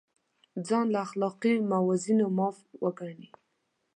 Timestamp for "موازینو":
1.71-2.25